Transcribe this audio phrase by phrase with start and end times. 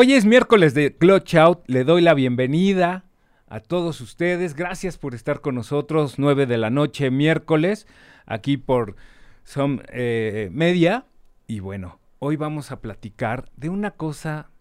[0.00, 1.64] Hoy es miércoles de Clutch Out.
[1.66, 3.10] Le doy la bienvenida
[3.48, 4.54] a todos ustedes.
[4.54, 6.20] Gracias por estar con nosotros.
[6.20, 7.88] 9 de la noche, miércoles,
[8.24, 8.94] aquí por
[9.42, 11.06] Some eh, Media.
[11.48, 14.52] Y bueno, hoy vamos a platicar de una cosa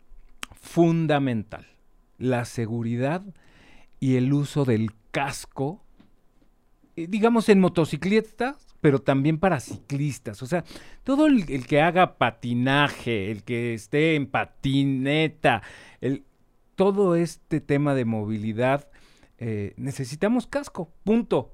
[0.60, 1.68] fundamental:
[2.18, 3.21] la seguridad
[4.00, 5.86] y el uso del casco,
[6.96, 10.41] eh, digamos en motocicletas, pero también para ciclistas.
[10.43, 10.63] O sea,
[11.04, 15.61] todo el, que haga patinaje, el que esté en patineta,
[16.01, 16.23] el,
[16.75, 18.89] todo este tema de movilidad,
[19.39, 21.53] eh, necesitamos casco, punto,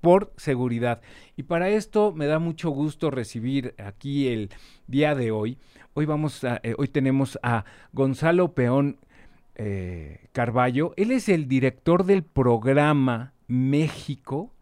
[0.00, 1.00] por seguridad.
[1.36, 4.50] Y para esto me da mucho gusto recibir aquí el
[4.86, 5.58] día de hoy.
[5.94, 8.98] Hoy vamos eh, hoy tenemos a Gonzalo Peón
[9.54, 10.92] eh, Carballo.
[10.96, 14.53] Él es el director del programa México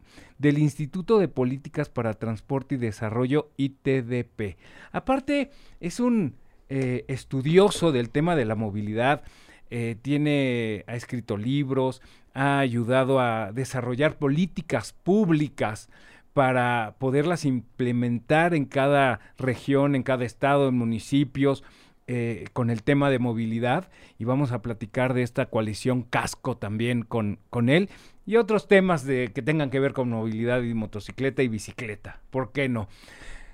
[0.42, 4.56] del Instituto de Políticas para Transporte y Desarrollo ITDP.
[4.90, 6.34] Aparte, es un
[6.68, 9.22] eh, estudioso del tema de la movilidad,
[9.70, 12.02] eh, tiene, ha escrito libros,
[12.34, 15.88] ha ayudado a desarrollar políticas públicas
[16.32, 21.62] para poderlas implementar en cada región, en cada estado, en municipios,
[22.08, 23.88] eh, con el tema de movilidad
[24.18, 27.90] y vamos a platicar de esta coalición casco también con, con él
[28.26, 32.20] y otros temas de, que tengan que ver con movilidad y motocicleta y bicicleta.
[32.30, 32.88] ¿Por qué no?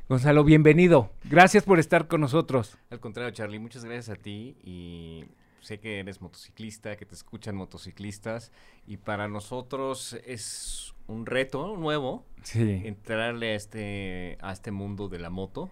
[0.09, 1.11] Gonzalo, bienvenido.
[1.25, 2.79] Gracias por estar con nosotros.
[2.91, 5.25] Al contrario, Charlie, muchas gracias a ti y
[5.61, 8.53] sé que eres motociclista, que te escuchan motociclistas
[8.87, 12.83] y para nosotros es un reto nuevo sí.
[12.85, 15.71] entrarle a este, a este mundo de la moto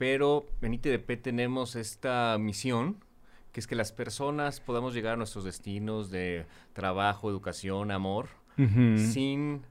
[0.00, 3.04] pero en ITDP tenemos esta misión,
[3.52, 8.62] que es que las personas podamos llegar a nuestros destinos de trabajo, educación, amor, uh
[8.62, 8.96] -huh.
[8.98, 9.62] sin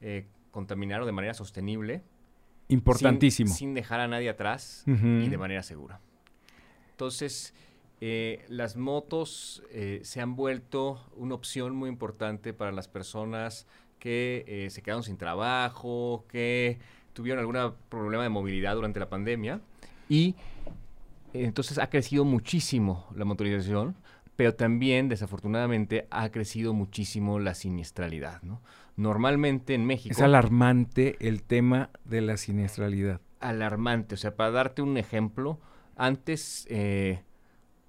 [0.00, 2.02] eh, contaminar o de manera sostenible.
[2.68, 3.48] Importantísimo.
[3.48, 5.24] Sin, sin dejar a nadie atrás uh -huh.
[5.24, 6.00] y de manera segura.
[6.90, 7.52] Entonces,
[8.00, 13.66] eh, las motos eh, se han vuelto una opción muy importante para las personas
[13.98, 16.78] que eh, se quedaron sin trabajo, que
[17.14, 19.60] tuvieron algún problema de movilidad durante la pandemia
[20.10, 20.34] y
[21.44, 23.96] entonces ha crecido muchísimo la motorización,
[24.36, 28.42] pero también desafortunadamente ha crecido muchísimo la siniestralidad.
[28.42, 28.60] ¿no?
[28.96, 30.12] Normalmente en México...
[30.12, 33.20] Es alarmante el tema de la siniestralidad.
[33.40, 35.58] Alarmante, o sea, para darte un ejemplo,
[35.96, 37.22] antes eh,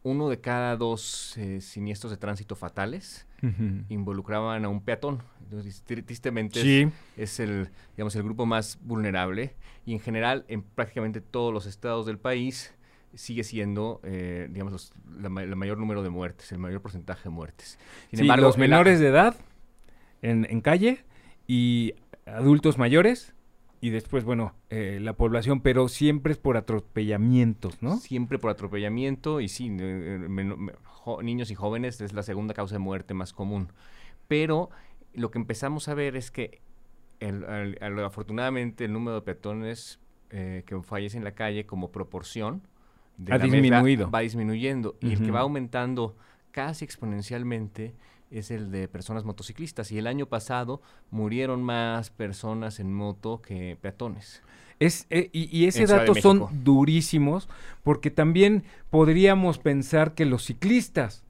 [0.04, 3.86] uno de cada dos eh, siniestros de tránsito fatales uh -huh.
[3.90, 5.22] involucraban a un peatón.
[5.44, 6.90] Entonces, tristemente sí.
[7.16, 11.66] es, es, el, digamos, el grupo más vulnerable y en general en prácticamente todos los
[11.66, 12.74] estados del país
[13.14, 17.30] sigue siendo, eh, digamos, los, la, el mayor número de muertes, el mayor porcentaje de
[17.30, 17.80] muertes.
[18.10, 19.36] Sin sí, embargo, los menores de edad
[20.22, 21.04] en, en, calle
[21.48, 21.94] y
[22.26, 23.34] adultos mayores
[23.80, 27.98] y después, bueno, eh, la población, pero siempre es por atropellamientos, ¿no?
[27.98, 30.28] Siempre por atropellamiento y sí, eh,
[31.22, 33.72] niños y jóvenes es la segunda causa de muerte más común.
[34.28, 34.70] Pero
[35.14, 36.62] lo que empezamos a ver es que
[37.20, 40.00] el, el, el, afortunadamente el número de peatones
[40.32, 42.62] eh, que fallecen en la calle como proporción
[43.18, 44.10] de ha disminuido.
[44.10, 45.10] va disminuyendo uh -huh.
[45.10, 46.16] y el que va aumentando
[46.52, 47.94] casi exponencialmente
[48.32, 53.78] es el de personas motociclistas y el año pasado murieron más personas en moto que
[53.82, 54.42] peatones.
[54.80, 57.50] Es, eh, y, y, ese dato son durísimos
[57.84, 61.24] porque también podríamos pensar que los ciclistas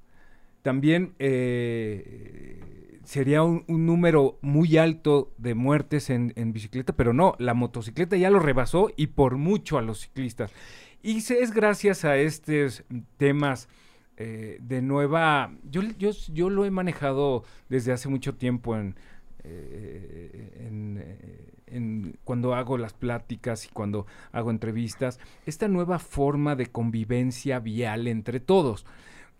[0.64, 7.36] también eh, sería un, un, número muy alto de muertes en, en, bicicleta, pero no,
[7.40, 10.52] la motocicleta ya lo rebasó y por mucho a los ciclistas.
[11.02, 12.84] Y es gracias a estos
[13.18, 13.70] temas
[14.18, 18.96] eh, de nueva, yo, yo, yo lo he manejado desde hace mucho tiempo en,
[19.44, 26.56] eh, en, eh, en, cuando hago las pláticas y cuando hago entrevistas, esta nueva forma
[26.56, 28.86] de convivencia vial entre todos,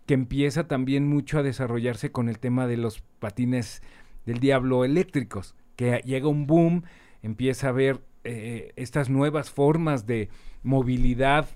[0.06, 3.82] que empieza también mucho a desarrollarse con el tema de los patines
[4.26, 6.84] del diablo eléctricos, que llega un boom,
[7.22, 10.28] empieza a haber eh, estas nuevas formas de
[10.62, 11.48] movilidad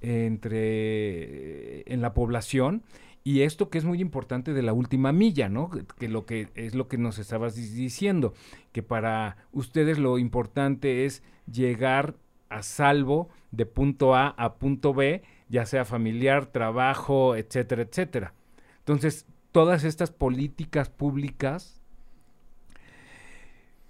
[0.00, 2.82] entre en la población
[3.22, 5.70] y esto que es muy importante de la última milla, ¿no?
[5.98, 8.32] Que lo que es lo que nos estabas diciendo,
[8.72, 12.16] que para ustedes lo importante es llegar
[12.48, 18.34] a salvo de punto A a punto B, ya sea familiar, trabajo, etcétera, etcétera.
[18.78, 21.79] Entonces, todas estas políticas públicas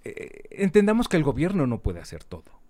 [0.03, 2.61] eh, entendamos que el gobierno no puede hacer todo.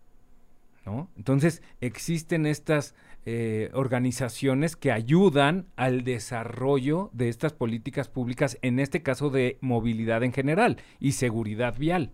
[0.85, 1.09] ¿no?
[1.15, 2.95] Entonces, existen estas
[3.25, 10.23] eh, organizaciones que ayudan al desarrollo de estas políticas públicas, en este caso de movilidad
[10.23, 12.11] en general y seguridad vial.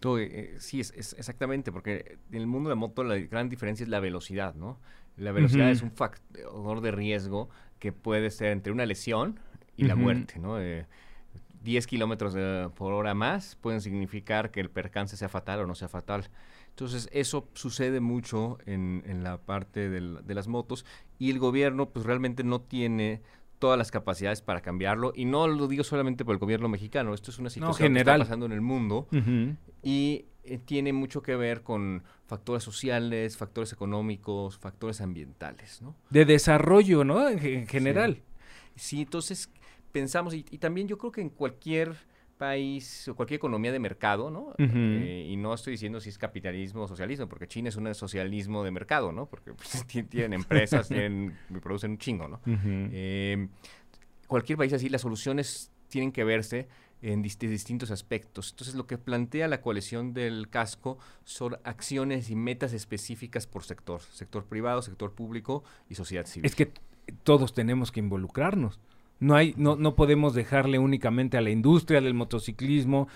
[0.00, 3.84] Todo, eh, sí, es, es, exactamente, porque en el mundo de moto la gran diferencia
[3.84, 4.80] es la velocidad, ¿no?
[5.16, 5.72] La velocidad uh -huh.
[5.72, 9.38] es un factor de riesgo que puede ser entre una lesión
[9.76, 10.56] y la muerte, ¿no?
[11.62, 12.34] 10 kilómetros
[12.74, 16.28] por hora más pueden significar que el percance sea fatal o no sea fatal.
[16.68, 20.86] Entonces, eso sucede mucho en, la parte de las motos
[21.18, 23.20] y el gobierno pues realmente no tiene
[23.62, 27.30] todas las capacidades para cambiarlo y no lo digo solamente por el gobierno mexicano, esto
[27.30, 29.06] es una situación que está pasando en el mundo
[29.84, 35.94] y eh, tiene mucho que ver con factores sociales, factores económicos, factores ambientales, ¿no?
[36.10, 37.28] De desarrollo, ¿no?
[37.28, 38.22] En, general.
[38.74, 39.02] Sí.
[39.02, 39.48] entonces
[39.92, 41.94] pensamos, y, también yo creo que en cualquier
[42.38, 44.54] país o cualquier economía de mercado, ¿no?
[44.58, 48.64] Eh, y no estoy diciendo si es capitalismo o socialismo, porque China es un socialismo
[48.64, 49.26] de mercado, ¿no?
[49.26, 52.40] Porque pues, tienen empresas, tienen, producen un chingo, ¿no?
[52.46, 53.46] Eh,
[54.26, 56.66] cualquier país así, las soluciones tienen que verse
[57.02, 58.50] en distintos aspectos.
[58.50, 64.00] Entonces, lo que plantea la coalición del casco son acciones y metas específicas por sector,
[64.00, 66.46] sector privado, sector público y sociedad civil.
[66.46, 66.72] Es que
[67.24, 68.78] todos tenemos que involucrarnos.
[69.22, 73.08] No, hay, no, no podemos dejarle únicamente a la industria del motociclismo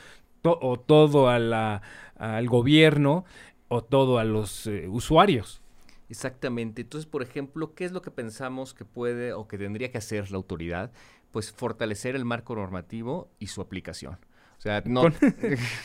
[0.42, 1.82] o todo a la,
[2.16, 3.24] al gobierno
[3.68, 5.60] o todo a los eh, usuarios.
[6.08, 6.82] Exactamente.
[6.82, 10.30] Entonces, por ejemplo, ¿qué es lo que pensamos que puede o que tendría que hacer
[10.30, 10.92] la autoridad?
[11.36, 14.14] pues fortalecer el marco normativo y su aplicación.
[14.56, 15.02] O sea, no...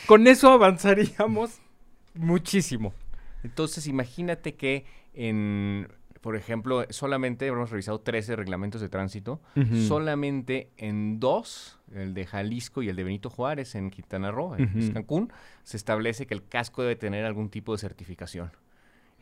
[0.06, 1.60] con, eso avanzaríamos
[2.14, 2.94] muchísimo.
[3.42, 5.88] Entonces, imagínate que en,
[6.22, 9.42] por ejemplo, solamente hemos revisado 13 reglamentos de tránsito,
[9.86, 14.92] solamente en dos, el de Jalisco y el de Benito Juárez en Quintana Roo, en
[14.92, 15.32] Cancún,
[15.64, 18.52] se establece que el casco debe tener algún tipo de certificación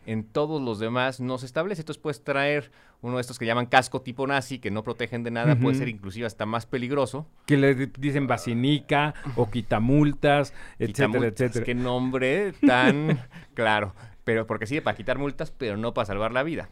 [0.06, 1.82] en todos los demás no se establece.
[1.82, 2.70] Entonces puedes traer
[3.02, 5.88] uno de estos que llaman casco tipo nazi, que no protegen de nada, puede ser
[5.88, 7.26] inclusive hasta más peligroso.
[7.46, 11.64] Que le dicen basinica o quitamultas, etcétera, etcétera.
[11.64, 13.20] Qué nombre tan
[13.54, 13.94] claro.
[14.24, 16.68] Pero porque sí, para quitar multas, pero no para salvar la vida.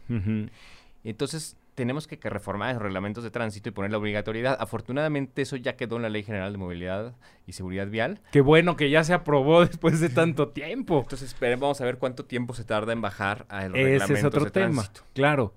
[1.03, 4.57] Entonces, tenemos que, reformar los reglamentos de tránsito y poner la obligatoriedad.
[4.59, 7.15] Afortunadamente eso ya quedó en la Ley General de Movilidad
[7.47, 8.19] y Seguridad Vial.
[8.33, 10.99] Qué bueno que ya se aprobó después de tanto tiempo.
[10.99, 14.91] Entonces vamos a ver cuánto tiempo se tarda en bajar a Ese es otro tema,
[15.13, 15.53] claro.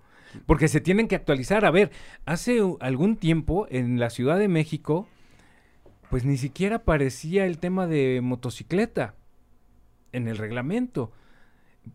[0.47, 1.65] Porque se tienen que actualizar.
[1.65, 1.91] A ver,
[2.25, 5.09] hace algún tiempo en la Ciudad de México,
[6.09, 9.17] pues ni siquiera aparecía el tema de motocicleta
[10.12, 11.11] en el reglamento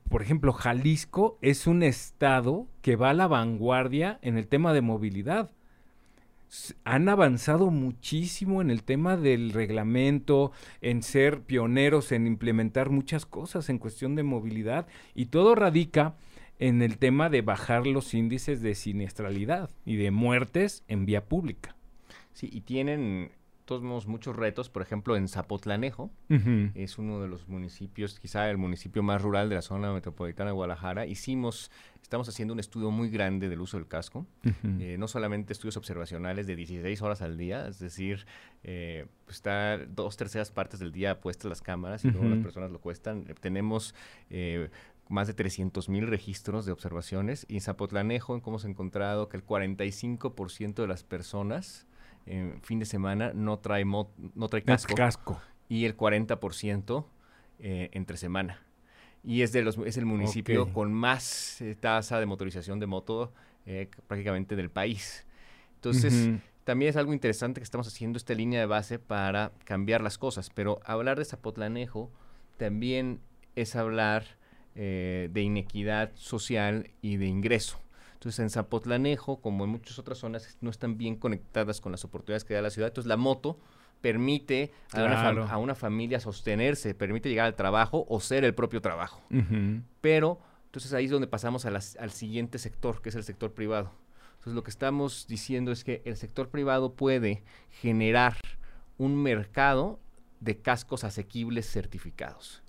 [0.10, 4.82] por ejemplo, Jalisco es un estado que va a la vanguardia en el tema de
[4.82, 5.52] movilidad.
[6.86, 10.52] Han avanzado muchísimo en el tema del reglamento,
[10.82, 16.16] en ser pioneros, en implementar muchas cosas en cuestión de movilidad y todo radica
[16.60, 21.76] en el tema de bajar los índices de siniestralidad y de muertes en vía pública.
[22.34, 23.32] Sí, y tienen
[23.68, 26.10] todos muchos retos, por ejemplo, en Zapotlanejo,
[26.74, 30.54] es uno de los municipios, quizá el municipio más rural de la zona metropolitana de
[30.54, 31.70] Guadalajara, hicimos,
[32.02, 34.26] estamos haciendo un estudio muy grande del uso del casco,
[34.80, 38.26] eh, no solamente estudios observacionales de 16 horas al día, es decir,
[38.64, 42.72] eh, pues está dos terceras partes del día puestas las cámaras y luego las personas
[42.72, 43.94] lo cuestan, tenemos...
[44.30, 44.70] Eh,
[45.10, 47.46] más de 300 mil registros de observaciones.
[47.48, 51.88] Y en Zapotlanejo hemos encontrado que el 45% de las personas
[52.28, 54.96] en fin de semana no trae, no trae casco,
[55.70, 57.06] Y el 40%
[57.60, 58.62] eh, entre semana.
[59.24, 63.34] Y es, de los, es el municipio con más eh, tasa de motorización de moto
[63.66, 65.26] eh, prácticamente del país.
[65.76, 66.30] Entonces,
[66.64, 70.50] también es algo interesante que estamos haciendo esta línea de base para cambiar las cosas.
[70.54, 72.12] Pero hablar de Zapotlanejo
[72.58, 73.20] también
[73.56, 74.26] es hablar
[74.76, 77.80] de inequidad social y de ingreso.
[78.18, 82.44] Entonces, en Zapotlanejo, como en muchas otras zonas, no están bien conectadas con las oportunidades
[82.44, 82.88] que da la ciudad.
[82.88, 83.60] Entonces, la moto
[84.02, 89.22] permite a, una familia sostenerse, permite llegar al trabajo o ser el propio trabajo.
[90.02, 93.92] Pero, entonces ahí es donde pasamos al siguiente sector, que es el sector privado.
[94.32, 98.36] Entonces, lo que estamos diciendo es que el sector privado puede generar
[98.98, 100.00] un mercado
[100.40, 102.64] de cascos asequibles certificados.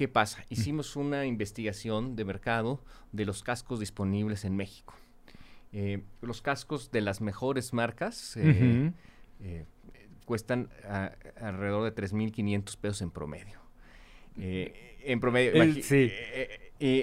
[0.00, 0.46] ¿Qué pasa?
[0.48, 4.94] Hicimos una investigación de mercado de los cascos disponibles en México.
[5.74, 8.92] Eh, los cascos de las mejores marcas eh,
[9.40, 9.66] eh,
[10.24, 10.70] cuestan
[11.38, 13.60] alrededor de 3.500 pesos en promedio.
[14.36, 16.10] en promedio, sí.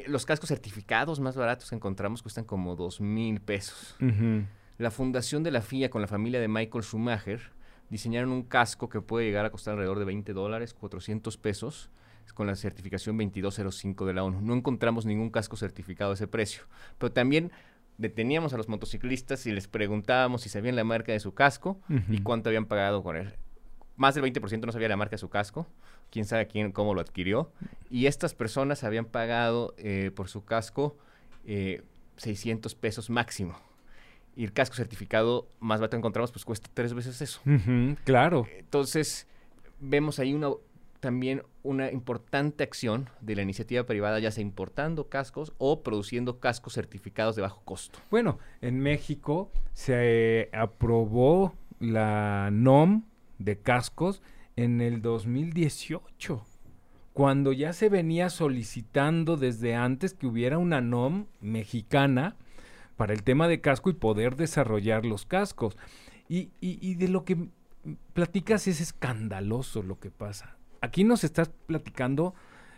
[0.07, 3.95] los cascos certificados más baratos que encontramos cuestan como 2.000 pesos.
[4.79, 7.51] La fundación de la FIA con la familia de Michael Schumacher
[7.91, 11.91] diseñaron un casco que puede llegar a costar alrededor de 20 dólares, 400 pesos
[12.33, 14.41] con la certificación 2205 de la ONU.
[14.41, 16.63] No encontramos ningún casco certificado a ese precio.
[16.97, 17.51] Pero también
[17.97, 21.79] deteníamos a los motociclistas y les preguntábamos si sabían la marca de su casco
[22.09, 23.33] y cuánto habían pagado con él.
[23.95, 25.67] Más del 20% no sabía la marca de su casco,
[26.11, 27.51] quién sabe quién, cómo lo adquirió.
[27.89, 30.97] Y estas personas habían pagado eh, por su casco
[32.17, 33.55] 600 eh, pesos máximo.
[34.35, 37.41] y el casco certificado más barato encontramos, pues cuesta tres veces eso.
[38.03, 38.45] claro.
[38.55, 39.27] Entonces,
[39.79, 40.49] vemos ahí una
[40.99, 46.73] también una importante acción de la iniciativa privada, ya sea importando cascos o produciendo cascos
[46.73, 47.99] certificados de bajo costo.
[48.09, 53.03] Bueno, en México se aprobó la NOM
[53.37, 54.21] de cascos
[54.55, 56.43] en el 2018,
[57.13, 62.35] cuando ya se venía solicitando desde antes que hubiera una NOM mexicana
[62.95, 65.77] para el tema de casco y poder desarrollar los cascos.
[66.29, 67.47] Y, y de lo que
[68.13, 70.56] platicas es escandaloso lo que pasa.
[70.81, 72.33] Aquí nos estás platicando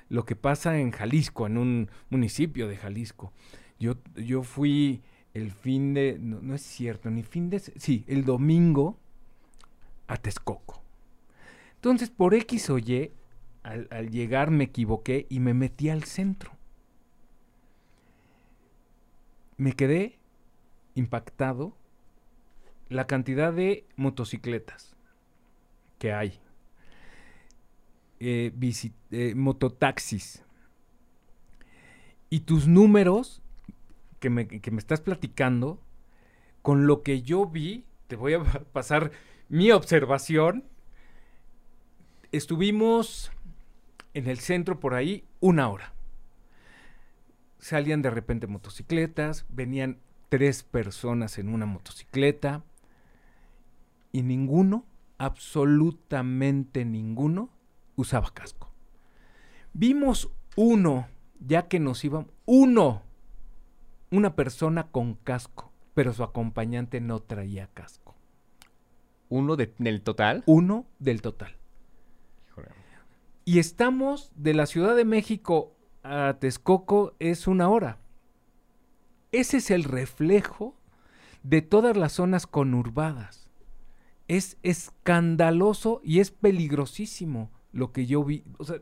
[0.10, 3.32] lo que pasa en Jalisco, en un municipio de Jalisco.
[3.80, 5.02] Yo, yo fui
[5.34, 8.98] el fin de, no, es cierto, ni fin de, sí, el domingo
[10.08, 10.82] a Texcoco.
[11.76, 13.12] Entonces, por X o Y,
[13.64, 16.52] al, al llegar me equivoqué y me metí al centro.
[19.58, 20.18] Me quedé
[20.96, 21.76] impactado
[22.88, 24.96] la cantidad de motocicletas
[26.00, 26.40] que hay
[28.20, 28.54] eh,
[29.12, 30.44] eh, mototaxis.
[32.30, 33.42] Y tus números
[34.20, 35.82] que me, que me estás platicando,
[36.62, 39.12] con lo que yo vi, te voy a pasar
[39.48, 40.66] mi observación.
[42.32, 43.32] Estuvimos
[44.14, 45.94] en el centro por ahí una hora.
[47.60, 50.00] Salían de repente motocicletas, venían
[50.30, 52.64] tres personas en una motocicleta
[54.12, 54.86] y ninguno,
[55.18, 57.50] absolutamente ninguno,
[58.00, 58.72] usaba casco.
[59.74, 61.08] Vimos uno,
[61.40, 63.04] ya que nos íbamos, uno,
[64.12, 68.16] una persona con casco, pero su acompañante no traía casco.
[69.30, 70.44] ¿Uno del total?
[70.48, 71.56] Uno del total.
[73.46, 77.98] Y estamos de la Ciudad de México a Texcoco es una hora.
[79.32, 80.76] Ese es el reflejo
[81.44, 83.50] de todas las zonas conurbadas.
[84.28, 88.82] Es escandaloso y es peligrosísimo lo que yo vi, o sea,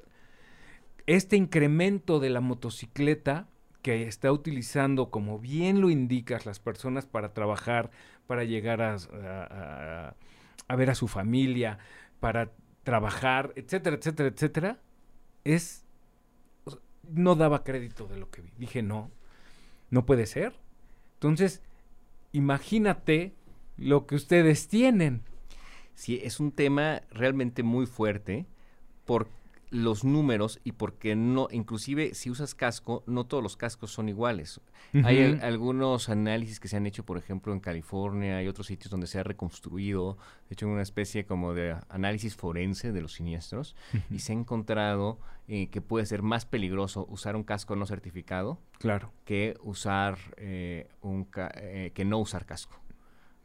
[1.08, 3.48] este incremento de la motocicleta
[3.82, 7.89] que está utilizando, como bien lo indicas, las personas para trabajar,
[8.27, 10.15] para llegar a,
[10.67, 11.79] a, ver a su familia,
[12.20, 12.51] para
[12.84, 14.79] trabajar, etcétera, etcétera, etcétera,
[15.46, 15.86] es,
[17.10, 18.51] no daba crédito de lo que vi.
[18.58, 19.10] Dije, no,
[19.89, 20.53] no puede ser.
[21.13, 21.63] Entonces,
[22.34, 23.34] imagínate
[23.77, 25.22] lo que ustedes tienen.
[25.96, 28.46] Sí, es un tema realmente muy fuerte
[29.08, 29.28] por
[29.70, 34.62] los números y porque no, inclusive si usas casco, no todos los cascos son iguales.
[35.04, 39.08] Hay algunos análisis que se han hecho, por ejemplo, en California y otros sitios donde
[39.08, 43.76] se ha reconstruido, de hecho, una especie como de análisis forense de los siniestros,
[44.10, 48.60] y se ha encontrado eh, que puede ser más peligroso usar un casco no certificado
[48.80, 49.12] claro.
[49.26, 52.80] que usar eh, un eh, que no usar casco.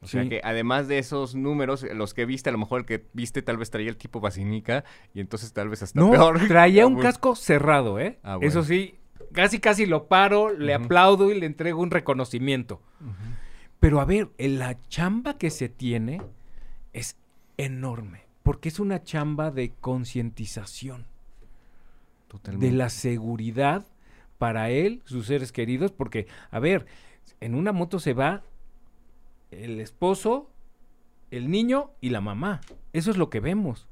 [0.02, 3.04] O sea que además de esos números, los que viste, a lo mejor el que
[3.12, 6.40] viste tal vez traía el tipo basinica y entonces tal vez hasta no, peor.
[6.49, 8.18] traía un casco cerrado, ¿eh?
[8.25, 8.97] Ah, Eso sí,
[9.32, 12.80] casi casi lo paro, le aplaudo y le entrego un reconocimiento.
[13.78, 16.21] Pero a ver, la chamba que se tiene
[16.92, 17.16] es
[17.56, 21.06] enorme, porque es una chamba de concientización.
[22.44, 23.87] De la seguridad
[24.38, 26.87] para él, sus seres queridos, porque, a ver,
[27.40, 28.42] en una moto se va
[29.52, 30.50] el esposo,
[31.30, 32.61] el niño y la mamá.
[32.92, 33.88] Eso es lo que vemos.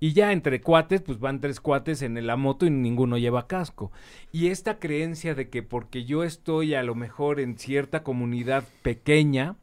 [0.00, 3.90] Y ya entre cuates, pues van tres cuates en la moto y ninguno lleva casco.
[4.30, 9.56] Y esta creencia de que porque yo estoy a lo mejor en cierta comunidad pequeña,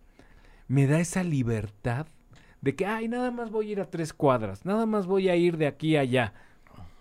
[0.67, 2.07] me da esa libertad
[2.61, 5.35] de que, ay, nada más voy a ir a tres cuadras, nada más voy a
[5.35, 6.33] ir de aquí a allá.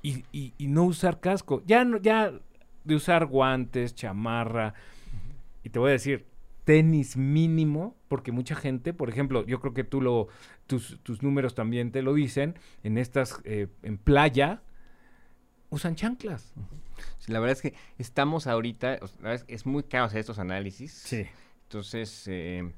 [0.02, 1.62] Y, y, no usar casco.
[1.64, 2.30] Ya, no, ya
[2.84, 4.74] de usar guantes, chamarra.
[5.62, 6.26] Y te voy a decir,
[6.64, 10.28] tenis mínimo, porque mucha gente, por ejemplo, yo creo que tú lo,
[10.66, 14.62] tus, tus números también te lo dicen, en estas, eh, en playa,
[15.70, 16.54] usan chanclas.
[17.26, 18.98] la verdad es que estamos ahorita,
[19.46, 20.92] es muy hacer estos análisis.
[20.92, 21.26] Sí.
[21.64, 22.72] Entonces, eh,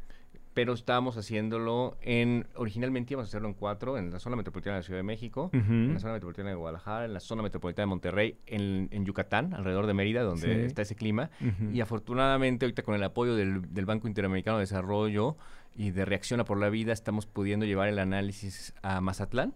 [0.57, 4.81] pero estábamos haciéndolo en, originalmente íbamos a hacerlo en cuatro, en la zona metropolitana de
[4.81, 7.87] la Ciudad de México, en la zona metropolitana de Guadalajara, en la zona metropolitana de
[7.89, 11.29] Monterrey, en, Yucatán, alrededor de Mérida, donde está ese clima.
[11.75, 15.37] Y afortunadamente ahorita con el apoyo del, Banco Interamericano de Desarrollo
[15.75, 19.53] y de Reacciona por la Vida, estamos pudiendo llevar el análisis a Mazatlán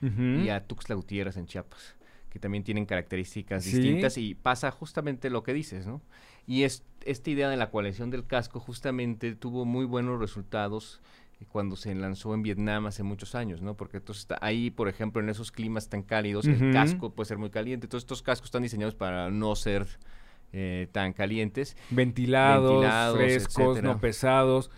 [0.00, 1.96] y a Tuxtla Gutiérrez en Chiapas
[2.28, 6.00] que también tienen características distintas y pasa justamente lo que dices, ¿no?
[6.46, 11.00] Y es, esta idea de la coalición del casco justamente tuvo muy buenos resultados
[11.40, 13.76] eh, cuando se lanzó en Vietnam hace muchos años, ¿no?
[13.76, 17.50] Porque entonces ahí, por ejemplo, en esos climas tan cálidos, el casco puede ser muy
[17.50, 17.88] caliente.
[17.88, 19.86] Todos estos cascos están diseñados para no ser
[20.52, 21.76] eh, tan calientes.
[21.90, 24.70] Ventilados, frescos, no pesados.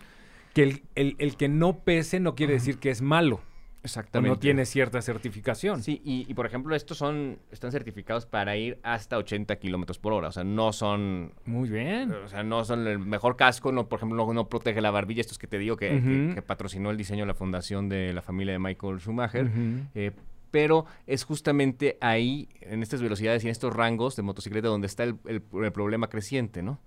[0.53, 3.41] Que el, el, que no pese no quiere decir que es malo.
[3.85, 4.31] Exactamente.
[4.31, 5.83] no tiene cierta certificación.
[5.83, 10.29] Sí, y, por ejemplo, estos son, están certificados para ir hasta 80 kilómetros por hora.
[10.29, 11.33] O sea, no son.
[11.45, 12.13] Muy bien.
[12.13, 13.73] O sea, no son el mejor casco.
[13.73, 15.21] No, por ejemplo, no, protege la barbilla.
[15.21, 18.59] Estos que te digo que, patrocinó el diseño de la fundación de la familia de
[18.59, 19.51] Michael Schumacher.
[19.95, 20.13] Eh,
[20.51, 25.03] pero es justamente ahí, en estas velocidades y en estos rangos de motocicleta, donde está
[25.05, 25.41] el, el
[25.73, 26.79] problema creciente, ¿no?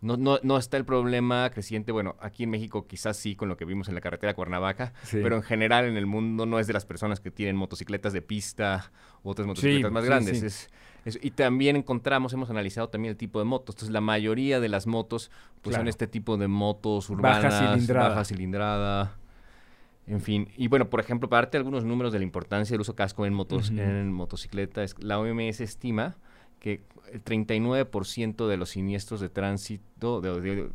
[0.00, 3.56] No, no, no está el problema creciente, bueno, aquí en México quizás sí con lo
[3.56, 6.74] que vimos en la carretera Cuernavaca, pero en general en el mundo no es de
[6.74, 10.70] las personas que tienen motocicletas de pista u otras motocicletas más grandes.
[11.22, 13.76] y también encontramos, hemos analizado también el tipo de motos.
[13.76, 15.30] Entonces la mayoría de las motos
[15.62, 18.08] pues son este tipo de motos urbanas, baja cilindrada.
[18.10, 19.16] baja cilindrada.
[20.06, 22.94] En fin, y bueno, por ejemplo, para darte algunos números de la importancia del uso
[22.94, 26.18] casco en motos, en motocicleta, la OMS estima
[26.64, 26.80] que
[27.12, 30.70] el 39% de los siniestros de tránsito de,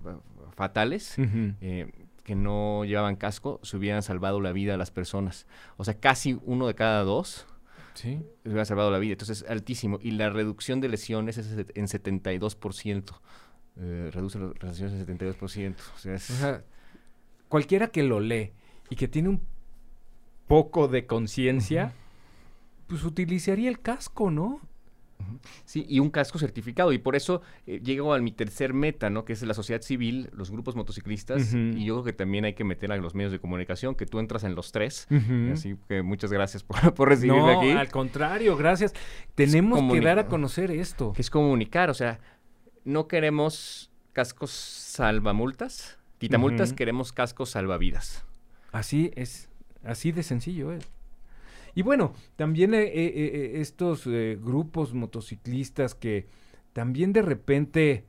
[0.55, 1.91] fatales eh,
[2.24, 5.48] que no llevaban casco se hubieran salvado la vida a las personas.
[5.77, 7.48] O sea, casi uno de cada dos
[7.96, 8.22] ¿Sí?
[8.43, 9.13] se hubiera salvado la vida.
[9.13, 9.98] Entonces es altísimo.
[10.00, 13.19] Y la reducción de lesiones es en 72%.
[13.77, 15.75] Eh, reduce las lesiones en 72%.
[15.96, 16.63] O sea, o sea,
[17.48, 18.51] cualquiera que lo lee
[18.91, 19.41] y que tiene un
[20.48, 21.93] poco de conciencia,
[22.86, 24.62] pues utilizaría el casco, ¿no?
[25.66, 26.92] Sí, y un casco certificado.
[26.94, 29.26] Y por eso eh, llego a mi tercer meta, ¿no?
[29.26, 31.54] Que es la sociedad civil, los grupos motociclistas.
[31.54, 34.20] Y yo creo que también hay que meter a los medios de comunicación, que tú
[34.20, 35.08] entras en los tres.
[35.52, 37.72] Así que muchas gracias por, por recibirme no, aquí.
[37.72, 38.94] al contrario, gracias.
[39.36, 41.14] Tenemos que dar a conocer esto.
[41.14, 42.20] Que es comunicar, o sea,
[42.84, 48.26] no queremos cascos salvamultas, quitamultas, queremos cascos salvavidas.
[48.72, 49.50] Así es,
[49.84, 50.99] así de sencillo es.
[51.76, 56.28] Y bueno, también eh, eh, eh, estos grupos motociclistas que
[56.74, 58.06] también de repente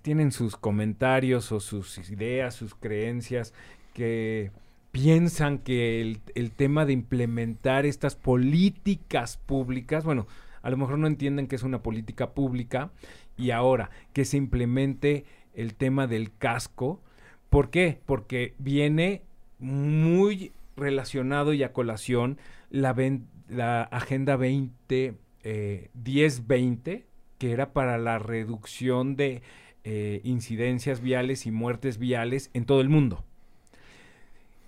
[0.00, 3.52] tienen sus comentarios o sus ideas, sus creencias,
[3.92, 4.50] que
[4.92, 10.26] piensan que el, el, tema de implementar estas políticas públicas, bueno,
[10.62, 12.92] a lo mejor no entienden que es una política pública
[13.36, 17.02] y ahora que se implemente el tema del casco,
[17.50, 18.00] ¿por qué?
[18.06, 19.22] Porque viene
[19.58, 22.38] muy relacionado y a colación
[22.74, 27.06] la, Agenda 20, eh, 1020,
[27.38, 29.42] que era para la reducción de
[29.84, 33.24] eh, incidencias viales y muertes viales en todo el mundo.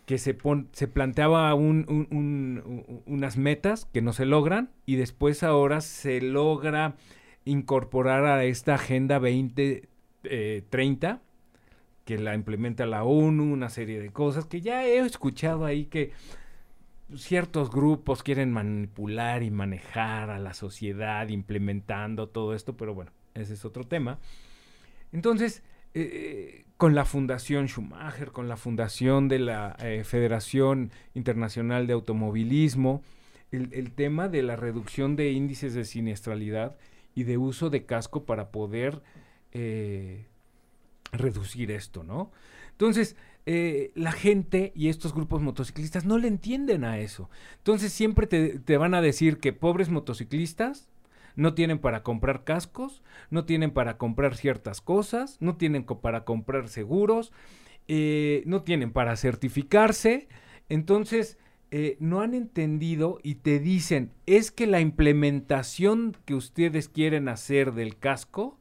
[0.06, 0.38] Que se,
[0.72, 6.94] se planteaba unas metas que no se logran y después ahora se logra
[7.44, 9.88] incorporar a esta Agenda 2030
[10.24, 11.18] eh,
[12.04, 16.12] que la implementa la ONU, una serie de cosas que ya he escuchado ahí que
[17.14, 23.54] ciertos grupos quieren manipular y manejar a la sociedad implementando todo esto, pero bueno, ese
[23.54, 24.18] es otro tema.
[25.12, 25.62] Entonces,
[25.94, 33.02] eh, con la Fundación Schumacher, con la Fundación de la eh, Federación Internacional de Automovilismo,
[33.52, 36.76] el, tema de la reducción de índices de siniestralidad
[37.14, 39.02] y de uso de casco para poder
[39.52, 40.26] eh,
[41.12, 42.30] reducir esto, ¿no?
[42.72, 43.16] Entonces,
[43.48, 47.30] eh, la gente y estos grupos motociclistas no le entienden a eso.
[47.58, 50.88] Entonces siempre te, van a decir que pobres motociclistas
[51.36, 56.68] no tienen para comprar cascos, no tienen para comprar ciertas cosas, no tienen para comprar
[56.68, 57.32] seguros,
[57.86, 60.26] eh, no tienen para certificarse.
[60.68, 61.38] Entonces,
[61.70, 67.74] eh, no han entendido y te dicen, es que la implementación que ustedes quieren hacer
[67.74, 68.58] del casco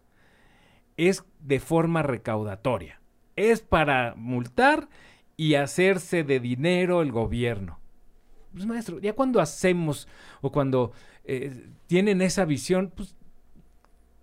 [0.95, 3.02] es de forma recaudatoria
[3.36, 4.88] es para multar
[5.38, 7.80] y hacerse de dinero el gobierno.
[8.54, 10.08] Pues maestro, ya cuando hacemos
[10.41, 10.93] o cuando
[11.26, 13.15] eh, tienen esa visión, pues,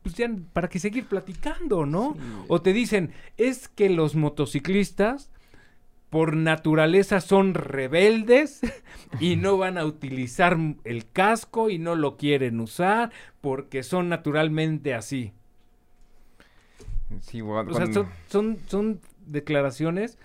[0.02, 2.16] pues ya para qué seguir platicando, ¿no?
[2.48, 5.30] O te dicen, es que los motociclistas
[6.08, 8.60] por naturaleza son rebeldes
[9.20, 14.94] y no van a utilizar el casco y no lo quieren usar porque son naturalmente
[14.94, 15.32] así
[17.42, 17.86] o sea,
[18.28, 20.18] son, son, declaraciones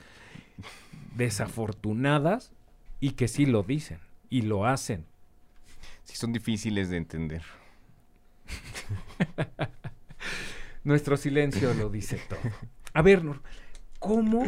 [1.15, 2.51] desafortunadas
[2.99, 5.05] y que sí lo dicen y lo hacen.
[6.03, 7.43] Sí, son difíciles de entender.
[10.83, 12.39] Nuestro silencio lo dice todo.
[12.93, 13.21] A ver,
[13.99, 14.45] ¿cómo?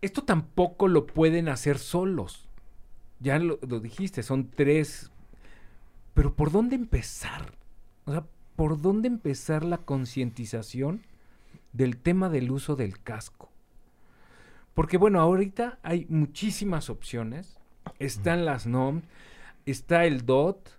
[0.00, 2.48] Esto tampoco lo pueden hacer solos.
[3.20, 5.10] Ya lo, lo dijiste, son tres.
[6.14, 7.54] Pero ¿por dónde empezar?
[8.04, 8.24] O sea,
[8.56, 11.02] por dónde empezar la concientización
[11.72, 13.50] del tema del uso del casco.
[14.74, 17.58] Porque bueno, ahorita hay muchísimas opciones.
[17.98, 19.02] Están las NOM,
[19.66, 20.70] está el DOT,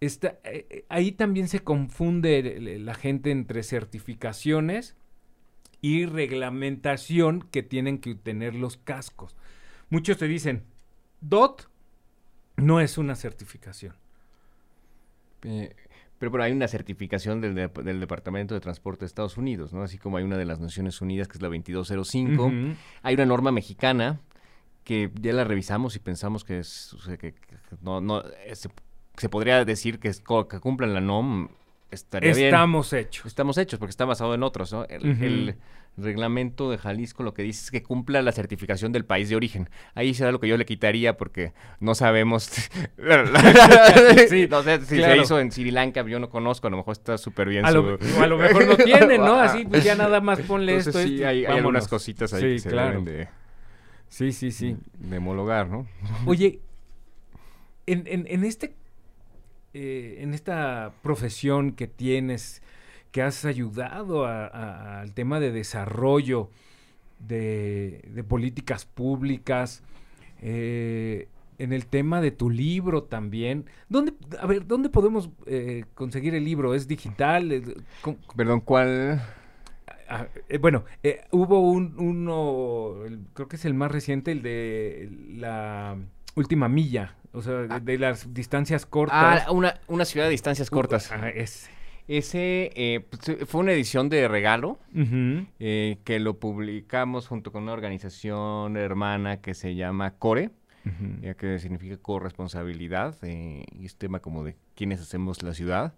[0.00, 4.96] está, eh, ahí también se confunde la gente entre certificaciones
[5.80, 9.36] y reglamentación que tienen que tener los cascos.
[9.90, 10.64] Muchos te dicen,
[11.20, 11.68] DOT
[12.56, 13.94] no es una certificación.
[15.42, 15.74] Eh,
[16.18, 19.82] pero, pero hay una certificación del, del, Departamento de Transporte de Estados Unidos, ¿no?
[19.82, 22.52] Así como hay una de las Naciones Unidas, que es la 2205.
[23.02, 24.20] Hay una norma mexicana
[24.84, 27.34] que ya la revisamos y pensamos que, es, que,
[27.82, 31.48] no, no se, podría decir que, es, que cumplan la NOM
[31.90, 33.26] estaría Estamos hechos.
[33.26, 34.84] Estamos hechos porque está basado en otros, ¿no?
[34.86, 35.56] El,
[35.98, 39.68] reglamento de Jalisco lo que dice es que cumpla la certificación del país de origen.
[39.94, 42.44] Ahí será lo que yo le quitaría porque no sabemos.
[44.28, 46.92] sí, no sé si se hizo en Sri Lanka, yo no conozco, a lo mejor
[46.92, 47.64] está súper bien.
[47.64, 49.34] A, lo, a lo mejor no tiene, ¿no?
[49.34, 50.92] Así pues ya nada más ponle esto.
[50.92, 53.02] Sí, hay, hay, algunas cositas ahí que se claro.
[53.02, 53.28] de.
[54.08, 54.76] Sí, sí, sí.
[54.98, 55.86] De homologar, ¿no?
[56.24, 56.60] Oye,
[57.86, 58.74] en, en, en este
[59.74, 62.62] eh, en esta profesión que tienes,
[63.12, 66.50] que has ayudado al tema de desarrollo
[67.18, 69.82] de, políticas públicas,
[70.40, 73.64] eh, en el tema de tu libro también.
[73.88, 76.74] ¿Dónde, a ver, ¿dónde podemos eh, conseguir el libro?
[76.74, 77.76] ¿Es digital?
[78.36, 79.20] Perdón, ¿cuál?
[80.08, 80.26] Ah,
[80.60, 80.84] bueno,
[81.32, 82.94] hubo un, uno,
[83.34, 85.96] creo que es el más reciente, el de la
[86.34, 87.98] última milla, o sea, de, ah.
[87.98, 89.44] las distancias cortas.
[89.46, 91.10] Ah, una, una ciudad de distancias cortas.
[91.12, 91.70] Ah, ese.
[92.08, 94.78] Ese eh, pues, fue una edición de regalo
[95.60, 100.50] eh, que lo publicamos junto con una organización hermana que se llama CORE,
[101.20, 105.94] ya que significa corresponsabilidad, eh, y es tema como de quienes hacemos la ciudad.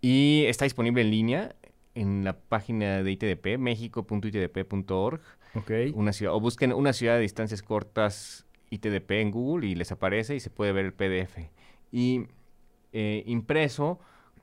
[0.00, 1.54] Y está disponible en línea
[1.94, 5.20] en la página de ITDP, mexico.itdp.org.
[5.54, 5.92] Okay.
[5.94, 10.34] Una ciudad, o busquen una ciudad de distancias cortas ITDP en Google y les aparece
[10.34, 11.38] y se puede ver el PDF.
[11.92, 12.26] Y
[12.92, 14.00] eh, impreso,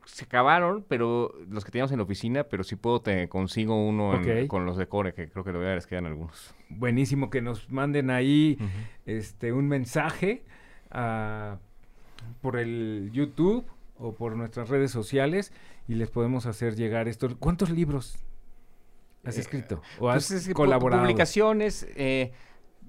[0.08, 4.20] se acabaron, pero los que teníamos en la oficina, pero si puedo te consigo uno
[4.48, 6.56] con los de Core, que creo que todavía les quedan algunos.
[6.70, 8.58] Buenísimo, que nos manden ahí
[9.06, 10.44] este un mensaje
[10.92, 11.58] ah,
[12.42, 13.66] por el YouTube
[13.98, 15.52] o por nuestras redes sociales
[15.88, 17.38] y les podemos hacer llegar esto.
[17.38, 18.18] ¿Cuántos libros
[19.26, 21.04] has eh, escrito o has pues colaborado?
[21.04, 22.32] Publicaciones, eh,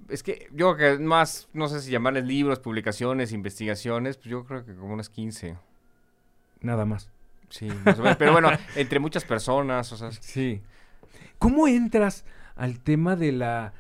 [0.08, 4.44] es que yo creo que más, no sé si llamarles libros, publicaciones, investigaciones, pues yo
[4.44, 5.56] creo que como unas 15.
[6.60, 7.10] Nada más.
[7.50, 7.68] Sí,
[8.18, 10.12] pero bueno, entre muchas personas, o sea.
[10.12, 10.60] Sí.
[11.38, 12.24] ¿Cómo entras
[12.56, 13.72] al tema de la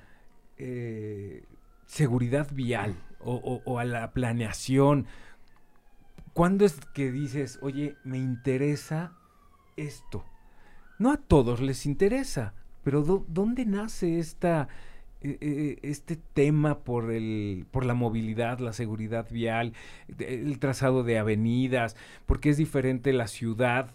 [0.56, 1.44] eh,
[1.86, 5.06] seguridad vial o, o, a la planeación?
[6.32, 9.12] ¿Cuándo es que dices, oye, me interesa
[9.76, 10.24] esto?
[10.98, 14.68] No a todos les interesa, pero ¿dónde nace esta
[15.20, 19.72] este tema por el por la movilidad, la seguridad vial,
[20.18, 23.90] el trazado de avenidas, porque es diferente la ciudad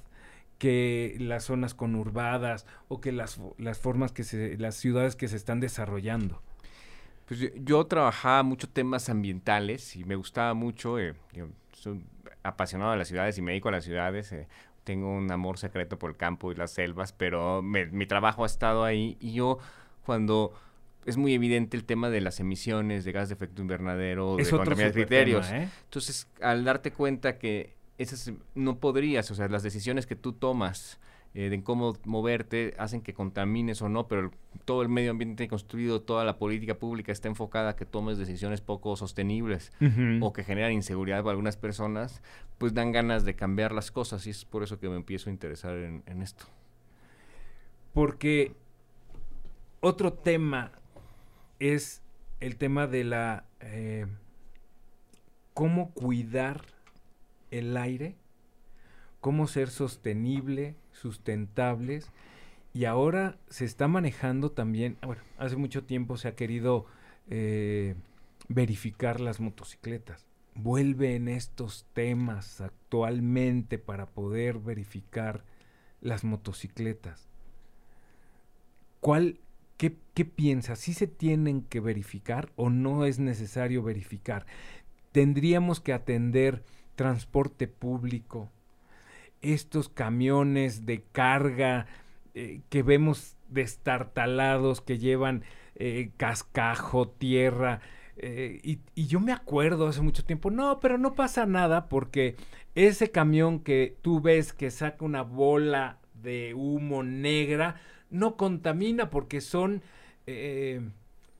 [0.57, 5.36] que las zonas conurbadas o que las, las formas que se las ciudades que se
[5.36, 6.41] están desarrollando.
[7.25, 11.15] Pues yo, trabajaba mucho temas ambientales y me gustaba mucho, eh,
[11.71, 12.05] soy
[12.43, 14.31] apasionado de las ciudades y me dedico a las ciudades.
[14.33, 14.47] Eh,
[14.83, 18.83] tengo un amor secreto por el campo y las selvas, pero mi trabajo ha estado
[18.83, 19.59] ahí y yo
[20.05, 20.53] cuando
[21.05, 24.87] es muy evidente el tema de las emisiones de gas de efecto invernadero, de contaminación
[24.87, 25.51] de criterios.
[25.51, 25.69] ¿eh?
[25.85, 30.99] Entonces, al darte cuenta que esas no podrías, o sea, las decisiones que tú tomas
[31.35, 34.31] eh, de cómo moverte hacen que contamines o no, pero
[34.65, 38.61] todo el medio ambiente construido, toda la política pública está enfocada a que tomes decisiones
[38.61, 39.71] poco sostenibles
[40.21, 42.21] o que generan inseguridad para algunas personas,
[42.57, 45.33] pues dan ganas de cambiar las cosas y es por eso que me empiezo a
[45.33, 46.45] interesar en, en esto.
[47.93, 48.53] Porque
[49.81, 50.71] otro tema
[51.59, 52.01] es
[52.39, 53.45] el tema de la...
[53.59, 54.05] Eh,
[55.53, 56.61] cómo cuidar
[57.51, 58.15] el aire,
[59.21, 62.09] cómo ser sostenible, sustentables.
[62.73, 66.87] Y ahora se está manejando también, bueno, hace mucho tiempo se ha querido
[67.29, 67.95] eh,
[68.47, 70.25] verificar las motocicletas.
[70.55, 75.43] Vuelven estos temas actualmente para poder verificar
[76.01, 77.27] las motocicletas.
[78.99, 79.39] ¿Cuál
[79.77, 80.79] ¿Qué, ¿Qué piensas?
[80.79, 84.45] ¿Sí se tienen que verificar o no es necesario verificar?
[85.12, 86.63] ¿Tendríamos que atender
[86.95, 88.49] transporte público?
[89.41, 91.88] Estos camiones de carga
[92.36, 95.43] eh, que vemos destartalados, que llevan
[95.75, 97.81] eh, cascajo, tierra.
[98.17, 102.36] Eh, y, yo me acuerdo hace mucho tiempo, no, pero no pasa nada porque
[102.73, 107.75] ese camión que tú ves que saca una bola de humo negra,
[108.13, 109.82] no contamina porque son
[110.28, 110.82] eh,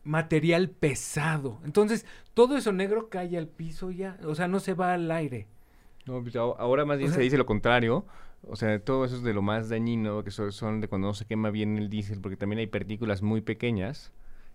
[0.04, 1.60] material pesado.
[1.64, 5.48] Entonces, todo eso negro cae al piso ya, o sea, no se va al aire.
[6.06, 8.06] No, pues, ahora más bien se dice lo contrario.
[8.46, 11.26] O sea, todo eso es de lo más dañino, que son, de cuando no se
[11.26, 14.12] quema bien el diésel, porque también hay partículas muy pequeñas,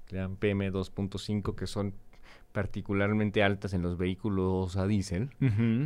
[0.06, 1.94] que dan PM2.5, que son
[2.52, 5.30] particularmente altas en los vehículos a diésel.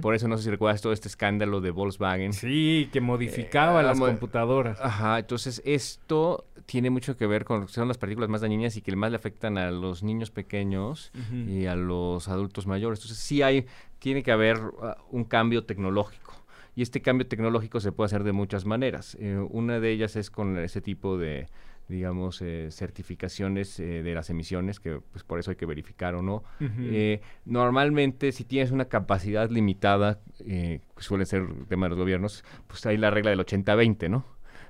[0.01, 2.33] Por eso no sé si recuerdas todo este escándalo de Volkswagen.
[2.33, 4.81] Sí, que modificaba eh, las computadoras.
[4.81, 8.94] Ajá, entonces esto tiene mucho que ver con son las partículas más dañinas y que
[8.94, 11.12] más le afectan a los niños pequeños
[11.46, 13.01] y a los adultos mayores.
[13.01, 13.66] Entonces sí hay,
[13.98, 16.33] tiene que haber uh, un cambio tecnológico.
[16.75, 19.16] Y este cambio tecnológico se puede hacer de muchas maneras.
[19.20, 21.48] Eh, una de ellas es con ese tipo de
[21.92, 26.22] digamos, eh, certificaciones eh, de las emisiones, que pues por eso hay que verificar o
[26.22, 26.42] no.
[26.61, 32.44] Eh, normalmente, si tienes una capacidad limitada, que suele ser el tema de los gobiernos,
[32.66, 34.24] pues hay la regla del 80-20, ¿no?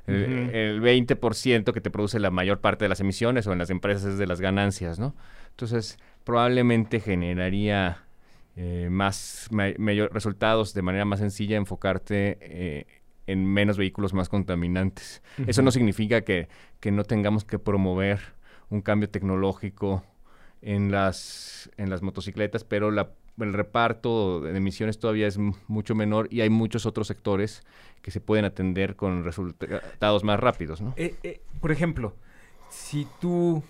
[0.06, 4.04] El, 20% que te produce la mayor parte de las emisiones o en las empresas
[4.04, 5.14] es de las ganancias, ¿no?
[5.50, 8.04] Entonces, probablemente generaría
[8.90, 12.86] más mayor resultados de manera más sencilla enfocarte
[13.26, 15.22] en menos vehículos más contaminantes.
[15.46, 16.48] Eso no significa que,
[16.90, 18.20] no tengamos que promover
[18.70, 20.04] un cambio tecnológico
[20.60, 26.40] en las, en las motocicletas, pero el reparto de emisiones todavía es mucho menor y
[26.40, 27.62] hay muchos otros sectores
[28.00, 30.80] que se pueden atender con resultados más rápidos.
[30.80, 30.94] ¿no?
[30.96, 32.16] Eh, eh, por ejemplo,
[32.70, 33.62] si tú,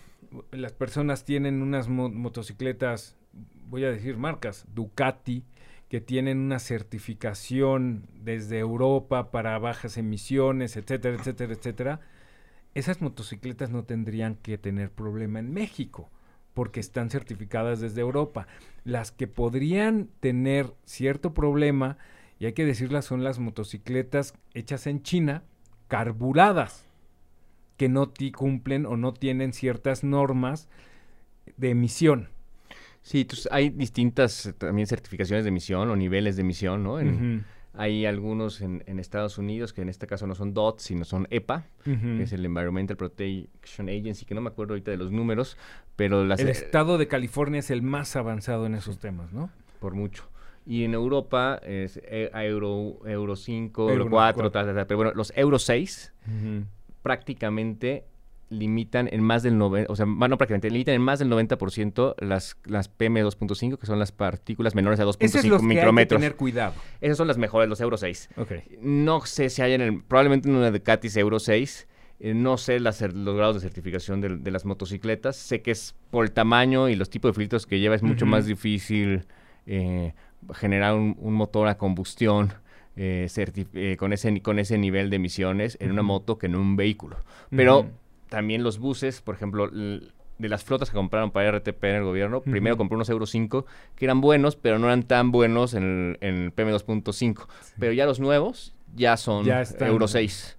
[0.50, 3.16] las personas tienen unas motocicletas,
[3.68, 5.44] voy a decir marcas, Ducati,
[5.92, 12.00] que tienen una certificación desde Europa para bajas emisiones, etcétera, etcétera, etcétera,
[12.74, 16.08] esas motocicletas no tendrían que tener problema en México
[16.54, 18.46] porque están certificadas desde Europa.
[18.84, 21.98] Las que podrían tener cierto problema,
[22.38, 25.42] y hay que decirlas, son las motocicletas hechas en China,
[25.88, 26.86] carburadas,
[27.76, 30.70] que no cumplen o no tienen ciertas normas
[31.58, 32.30] de emisión.
[33.02, 36.98] Sí, entonces hay distintas eh, también certificaciones de emisión o niveles de emisión, ¿no?
[37.74, 41.64] Hay algunos en, Estados Unidos que en este caso no son DOT, sino son EPA,
[41.84, 45.56] que es el Environmental Protection Agency, que no me acuerdo ahorita de los números,
[45.96, 46.40] pero las...
[46.40, 49.50] El estado de California es el más avanzado en esos temas, ¿no?
[49.80, 50.28] Por mucho.
[50.66, 55.32] Y en Europa es eh, Euro, Euro 5, Euro, 4, Tal, tal, pero bueno, los
[55.34, 56.12] Euro 6
[57.02, 58.04] prácticamente
[58.52, 62.56] limitan en más del 90, o sea, bueno, prácticamente limitan en más del 90% las,
[62.64, 66.18] las PM2.5, que son las partículas menores a 2.5 micrómetros.
[66.18, 66.74] Que tener cuidado.
[67.00, 68.30] Esas son las mejores, los Euro 6.
[68.80, 71.88] No sé si hay en el, probablemente en una Ducatis Euro 6,
[72.20, 75.34] eh, no sé las, los grados de certificación de, las motocicletas.
[75.36, 78.26] Sé que es por el tamaño y los tipos de filtros que lleva, es mucho
[78.26, 79.26] más difícil
[79.66, 80.14] eh,
[80.54, 82.52] generar un, motor a combustión.
[82.94, 83.26] Eh,
[83.98, 87.16] con, ese, con ese nivel de emisiones en una moto que en un vehículo.
[87.48, 87.86] Pero
[88.32, 92.40] también los buses, por ejemplo, de las flotas que compraron para RTP en el gobierno,
[92.40, 96.54] primero compró unos Euro 5 que eran buenos, pero no eran tan buenos en el,
[96.54, 97.46] PM2.5.
[97.78, 99.46] Pero ya los nuevos ya son
[99.80, 100.56] Euro 6,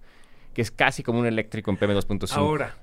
[0.54, 2.36] que es casi como un eléctrico en PM2.5.
[2.36, 2.76] Ahora.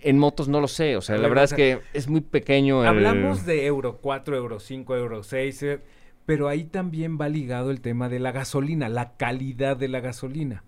[0.00, 2.82] En motos no lo sé, o sea, la verdad es que es muy pequeño.
[2.82, 5.80] Hablamos de Euro 4, Euro 5, Euro 6, eh,
[6.26, 10.64] pero ahí también va ligado el tema de la gasolina, la calidad de la gasolina.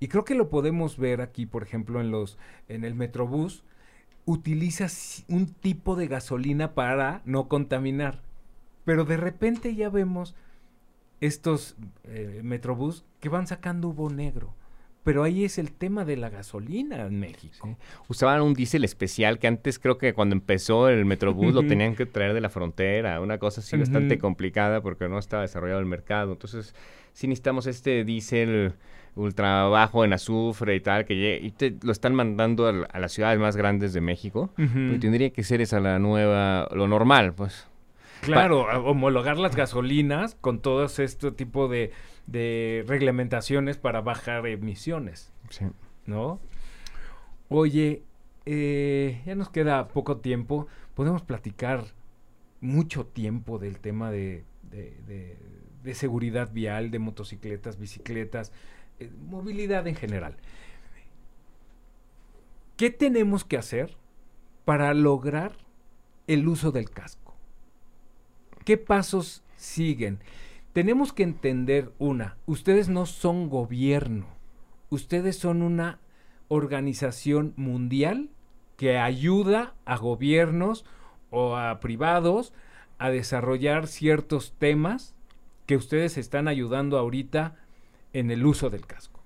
[0.00, 3.64] Y creo que lo podemos ver aquí, por ejemplo, en los en el Metrobús,
[4.24, 4.86] utiliza
[5.28, 8.20] un tipo de gasolina para no contaminar.
[8.84, 10.34] Pero de repente ya vemos
[11.20, 14.54] estos eh, Metrobús que van sacando humo negro.
[15.08, 17.78] Pero ahí es el tema de la gasolina en México.
[18.08, 22.04] Usaban un diésel especial que antes creo que cuando empezó el Metrobús lo tenían que
[22.04, 26.32] traer de la frontera, una cosa así bastante complicada porque no estaba desarrollado el mercado.
[26.32, 26.74] Entonces,
[27.14, 28.74] sí necesitamos este diésel
[29.14, 33.40] ultra bajo en azufre y tal, que y te lo están mandando a, las ciudades
[33.40, 37.66] más grandes de México, y tendría que ser esa la nueva, lo normal, pues.
[38.22, 41.92] Claro, homologar las gasolinas con todo este tipo de,
[42.86, 45.32] reglamentaciones para bajar emisiones.
[45.50, 45.66] Sí.
[46.06, 46.40] ¿No?
[47.48, 48.02] Oye,
[48.44, 50.66] eh, ya nos queda poco tiempo.
[50.94, 51.84] Podemos platicar
[52.60, 54.44] mucho tiempo del tema de,
[55.82, 58.52] de seguridad vial, de motocicletas, bicicletas.
[59.00, 60.36] Eh, movilidad en general.
[62.76, 63.96] ¿Qué tenemos que hacer
[64.64, 65.52] para lograr
[66.26, 67.27] el uso del casco?
[68.68, 70.18] ¿Qué pasos siguen?
[70.74, 74.26] Tenemos que entender una, ustedes no son gobierno,
[74.90, 76.00] ustedes son una
[76.48, 78.28] organización mundial
[78.76, 80.84] que ayuda a gobiernos
[81.30, 82.52] o a privados
[82.98, 85.14] a desarrollar ciertos temas
[85.64, 87.56] que ustedes están ayudando ahorita
[88.12, 89.22] en el uso del casco,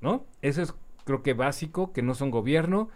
[0.00, 0.24] ¿no?
[0.40, 2.88] Eso es creo que básico, que no son gobierno,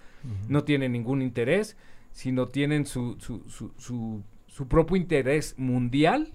[0.49, 1.77] no tienen ningún interés,
[2.11, 4.23] sino tienen su, su, su, su,
[4.69, 6.33] propio interés mundial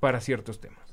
[0.00, 0.84] para ciertos temas.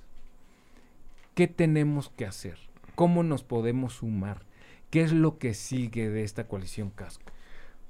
[1.36, 2.58] ¿qué tenemos que hacer?
[2.96, 4.44] ¿Cómo nos podemos sumar?
[4.90, 7.32] ¿Qué es lo que sigue de esta coalición casco?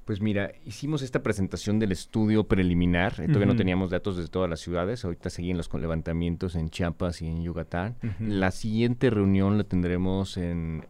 [0.05, 4.49] Pues mira, hicimos esta presentación del estudio preliminar, eh, todavía no teníamos datos de todas
[4.49, 7.95] las ciudades, ahorita seguimos los levantamientos en Chiapas y en Yucatán.
[8.19, 10.85] La siguiente reunión la tendremos en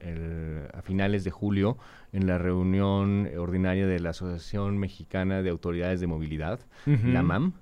[0.74, 1.78] a finales de julio,
[2.14, 7.54] en la reunión ordinaria de la Asociación Mexicana de Autoridades de Movilidad, la MAM.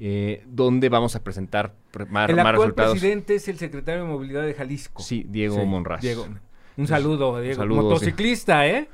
[0.00, 1.74] Eh, donde vamos a presentar
[2.08, 5.02] más, el actual presidente es el secretario de Movilidad de Jalisco.
[5.02, 6.02] Sí, Diego Monraz.
[6.02, 6.28] Diego.
[6.76, 7.66] Un saludo, Diego.
[7.66, 8.88] Motociclista, ¿eh?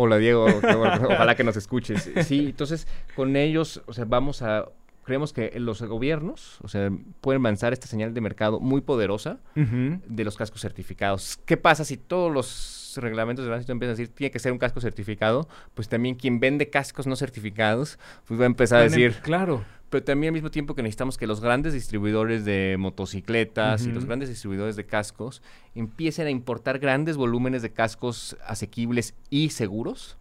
[0.00, 0.46] Hola Diego,
[1.10, 2.08] ojalá que nos escuches.
[2.24, 4.66] Sí, entonces con ellos, o sea, vamos a
[5.02, 6.88] creemos que los gobiernos, o sea,
[7.20, 11.40] pueden lanzar esta señal de mercado muy poderosa de los cascos certificados.
[11.46, 14.58] ¿Qué pasa si todos los reglamentos de tránsito empiezan a decir tiene que ser un
[14.58, 15.48] casco certificado?
[15.74, 20.04] Pues también quien vende cascos no certificados, pues va a empezar a decir, claro, pero
[20.04, 24.28] también al mismo tiempo que necesitamos que los grandes distribuidores de motocicletas y los grandes
[24.28, 25.42] distribuidores de cascos
[25.74, 30.18] empiecen a importar grandes volúmenes de cascos asequibles y seguros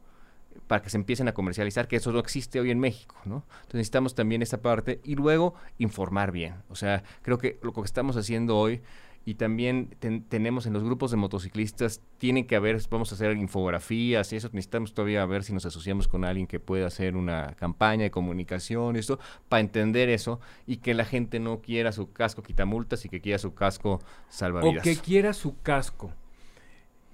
[0.68, 3.46] para que se empiecen a comercializar, que eso no existe hoy en México, ¿no?
[3.48, 6.56] Entonces necesitamos también esa parte y luego informar bien.
[6.70, 8.82] O sea, creo que lo que estamos haciendo hoy
[9.28, 9.90] y también
[10.30, 14.48] tenemos en los grupos de motociclistas, tienen que haber, vamos a hacer infografías y eso
[14.54, 18.96] necesitamos todavía ver si nos asociamos con alguien que pueda hacer una campaña de comunicación,
[18.96, 23.20] esto, para entender eso y que la gente no quiera su casco quitamultas y que
[23.20, 24.80] quiera su casco salvavidas.
[24.80, 26.14] O que quiera su casco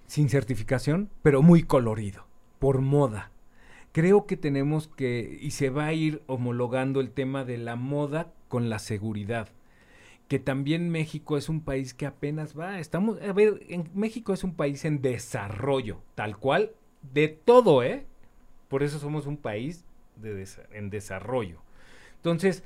[0.05, 2.27] sin certificación, pero muy colorido,
[2.59, 3.31] por moda.
[3.91, 8.31] Creo que tenemos que, y se va a ir homologando el tema de la moda
[8.49, 9.49] con la seguridad
[10.27, 14.43] que también México es un país que apenas va, estamos, a ver, en México es
[14.43, 16.71] un país en desarrollo, tal cual,
[17.13, 18.05] de todo, ¿eh?
[18.69, 21.61] Por eso somos un país de en desarrollo.
[22.15, 22.63] Entonces,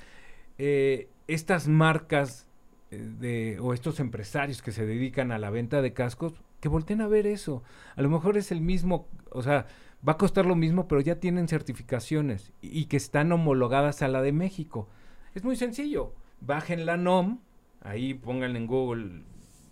[0.58, 2.48] eh, estas marcas
[2.92, 7.02] eh, de, o estos empresarios que se dedican a la venta de cascos, que volteen
[7.02, 7.64] a ver eso.
[7.96, 9.68] A lo mejor es el mismo, o sea,
[10.08, 14.08] va a costar lo mismo, pero ya tienen certificaciones y, y que están homologadas a
[14.08, 14.90] la de México.
[15.34, 16.14] Es muy sencillo.
[16.40, 17.40] Bajen la NOM,
[17.88, 19.04] Ahí pónganle en Google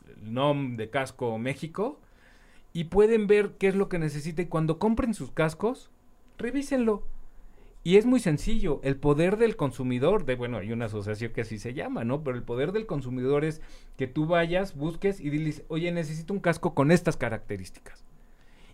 [0.08, 2.00] el NOM de casco México
[2.72, 5.92] y pueden ver qué es lo que necesita y cuando compren sus cascos,
[6.38, 7.04] revísenlo.
[7.84, 11.60] Y es muy sencillo, el poder del consumidor, de bueno, hay una asociación que así
[11.60, 12.24] se llama, ¿no?
[12.24, 13.62] Pero el poder del consumidor es
[13.98, 18.06] que tú vayas, busques y diles, oye, necesito un casco con estas características.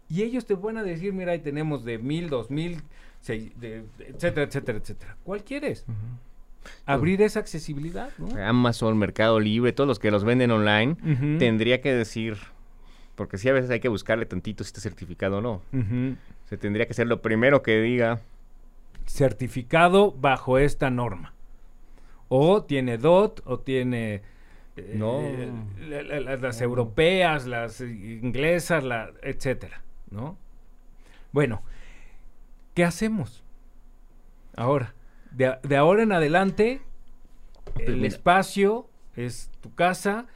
[0.07, 2.83] Y ellos te van a decir, mira, ahí tenemos de mil, dos mil,
[3.27, 5.17] etcétera, etcétera, etcétera.
[5.23, 5.85] ¿Cuál quieres?
[6.85, 8.09] Abrir esa accesibilidad.
[8.43, 10.95] Amazon, Mercado Libre, todos los que los venden online,
[11.39, 12.37] tendría que decir,
[13.15, 15.61] porque sí a veces hay que buscarle tantito si está certificado o no.
[16.45, 18.19] Se tendría que ser lo primero que diga.
[19.05, 21.33] Certificado bajo esta norma.
[22.27, 24.21] O tiene DOT, o tiene...
[24.77, 25.21] Eh, no.
[25.79, 30.37] las europeas, las inglesas, la, etcétera, ¿no?
[31.33, 31.61] Bueno,
[32.73, 33.43] ¿qué hacemos
[34.55, 34.93] ahora?
[35.31, 36.81] De, ahora en adelante,
[37.79, 40.27] el espacio es tu casa.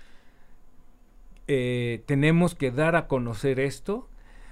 [1.47, 4.07] Eh, tenemos que dar a conocer esto.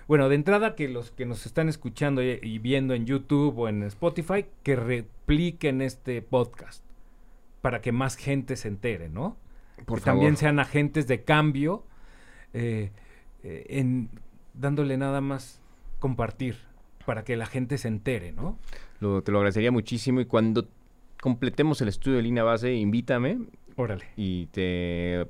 [0.08, 3.84] Bueno, de entrada que los que nos están escuchando y, viendo en YouTube o en
[3.84, 6.84] Spotify, que repliquen este podcast
[7.62, 9.38] para que más gente se entere, ¿no?
[9.86, 11.84] Por que también sean agentes de cambio,
[12.53, 12.91] eh,
[13.43, 14.10] eh, en
[14.53, 15.62] dándole nada más
[15.99, 16.58] compartir
[17.06, 18.58] para que la gente se entere, ¿no?
[19.22, 20.68] Te lo agradecería muchísimo y cuando
[21.22, 23.39] completemos el estudio de línea base, invítame.
[23.76, 24.06] Órale.
[24.16, 25.26] Y te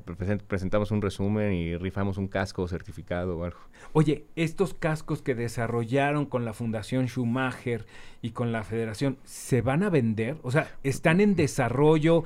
[0.48, 3.60] presentamos un resumen y rifamos un casco certificado o algo.
[3.94, 7.86] Oye, estos cascos que desarrollaron con la Fundación Schumacher
[8.22, 10.38] y con la Federación, ¿se van a vender?
[10.44, 12.24] O sea, ¿están en desarrollo?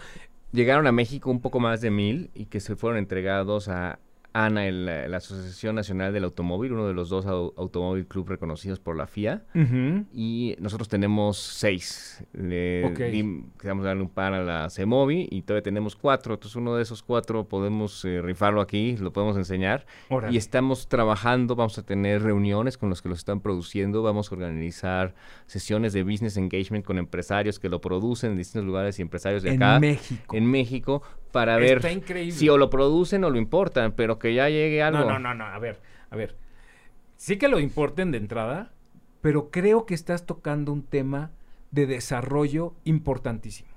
[0.54, 4.00] Llegaron a México un poco más de mil y que se fueron entregados a
[4.34, 9.08] ANA, la Asociación Nacional del Automóvil, uno de los dos automóvil club reconocidos por la
[9.08, 9.44] FIA.
[10.14, 12.24] Y nosotros tenemos seis.
[12.34, 16.36] Le queremos darle un par a la CEMOVI y todavía tenemos cuatro.
[16.36, 19.86] Entonces uno de esos cuatro podemos eh, rifarlo aquí, lo podemos enseñar.
[20.30, 24.36] Y estamos trabajando, vamos a tener reuniones con los que los están produciendo, vamos a
[24.36, 25.16] organizar
[25.48, 29.52] sesiones de business engagement con empresarios que lo producen en distintos lugares y empresarios de
[29.52, 29.76] acá.
[29.76, 30.36] En México.
[30.36, 31.02] En México
[31.38, 31.84] para ver
[32.32, 35.02] si o lo producen o lo importan, pero que ya llegue algo.
[35.02, 35.80] No, no, no, no, a ver,
[36.10, 36.36] a ver.
[37.16, 38.72] Sí que lo importen de entrada,
[39.22, 41.30] pero creo que estás tocando un tema
[41.70, 43.70] de desarrollo importantísimo.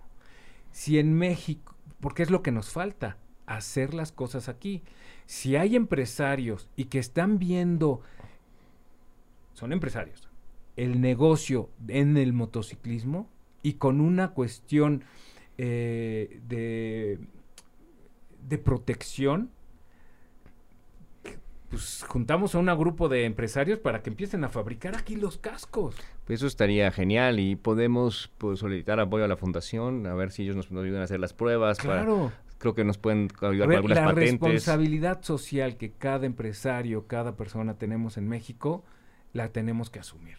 [0.73, 4.83] Si en México, porque es lo que nos falta, hacer las cosas aquí.
[5.27, 8.01] Si hay empresarios y que están viendo,
[9.53, 10.31] son empresarios,
[10.79, 13.29] el negocio en el motociclismo
[13.63, 15.05] y con una cuestión
[15.59, 17.19] eh, de
[18.49, 19.51] de protección,
[21.71, 25.95] pues juntamos a un grupo de empresarios para que empiecen a fabricar aquí los cascos.
[26.25, 30.43] Pues eso estaría genial y podemos pues, solicitar apoyo a la fundación, a ver si
[30.43, 31.79] ellos nos, ayudan a hacer las pruebas.
[31.79, 32.33] Claro.
[32.59, 37.75] creo que nos pueden ayudar con algunas la responsabilidad social que cada empresario, cada persona
[37.75, 38.85] tenemos en México,
[39.33, 40.39] la tenemos que asumir.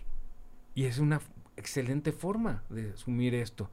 [0.75, 1.21] Y es una
[1.55, 3.69] excelente forma de asumir esto.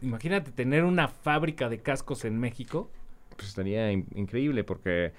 [0.00, 2.90] imagínate tener una fábrica de cascos en México.
[3.36, 5.12] Pues estaría increíble porque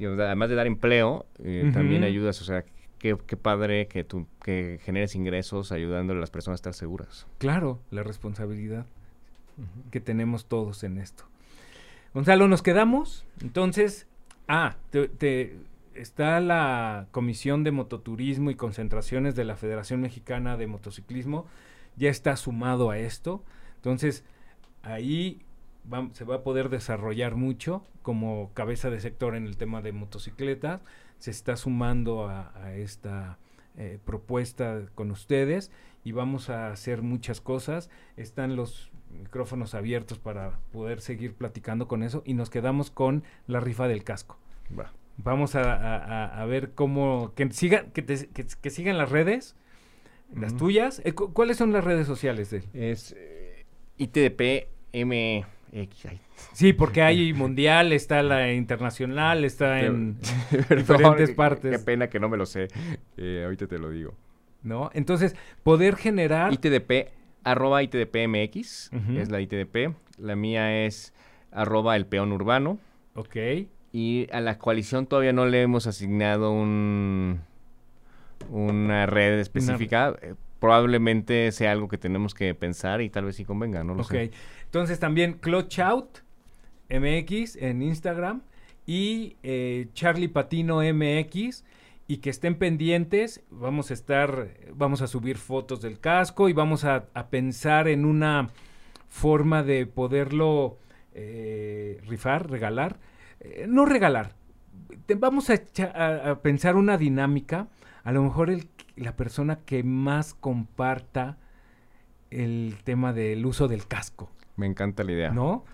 [0.00, 2.64] además de dar empleo, eh, también ayudas, o sea,
[2.98, 7.26] qué, padre que tú que generes ingresos ayudando a las personas a estar seguras.
[7.38, 8.86] Claro, la responsabilidad
[9.90, 11.24] que tenemos todos en esto.
[12.12, 13.24] Gonzalo, nos quedamos.
[13.40, 14.06] Entonces,
[14.48, 15.56] ah, te,
[15.94, 21.46] está la Comisión de Mototurismo y Concentraciones de la Federación Mexicana de Motociclismo,
[21.96, 23.42] ya está sumado a esto.
[23.76, 24.24] Entonces,
[24.82, 25.42] ahí
[26.12, 30.80] se va a poder desarrollar mucho como cabeza de sector en el tema de motocicletas.
[31.18, 33.38] Se está sumando a, esta
[33.76, 35.70] eh, propuesta con ustedes
[36.04, 37.90] y vamos a hacer muchas cosas.
[38.16, 43.60] Están los micrófonos abiertos para poder seguir platicando con eso y nos quedamos con la
[43.60, 44.38] rifa del casco.
[45.18, 49.56] Vamos a, ver cómo que sigan que, que, sigan las redes,
[50.34, 51.00] las tuyas.
[51.04, 52.64] Eh, ¿Cuáles son las redes sociales de él?
[52.74, 53.64] Es eh,
[56.52, 60.18] Sí, porque hay mundial, está la internacional, está en
[60.76, 61.78] diferentes partes.
[61.78, 62.68] Qué pena que no me lo sé.
[63.16, 64.14] Eh, ahorita te lo digo.
[64.62, 64.90] ¿No?
[64.94, 66.52] Entonces, poder generar.
[66.52, 67.10] ITDP,
[67.44, 69.94] arroba ITDPMX, es la ITDP.
[70.18, 71.12] La mía es
[71.52, 72.78] arroba el peón urbano.
[73.14, 73.36] Ok.
[73.92, 77.40] Y a la coalición todavía no le hemos asignado un
[78.50, 80.14] una red específica.
[80.20, 80.34] Eh,
[80.66, 84.32] probablemente sea algo que tenemos que pensar y tal vez sí convenga, no lo sé.
[84.64, 86.18] Entonces también Clutch Out
[86.90, 88.42] MX en Instagram
[88.84, 91.62] y eh, Charlie Patino MX
[92.08, 93.44] y que estén pendientes.
[93.48, 98.50] Vamos a estar, vamos a subir fotos del casco y vamos a, pensar en una
[99.08, 100.78] forma de poderlo
[101.14, 102.98] eh, rifar, regalar.
[103.38, 104.34] Eh, no regalar.
[105.16, 105.62] vamos a,
[106.28, 107.68] a, pensar una dinámica.
[108.02, 111.38] A lo mejor el, la persona que más comparta
[112.30, 114.30] el tema del uso del casco.
[114.56, 115.30] Me encanta la idea.
[115.30, 115.64] ¿No?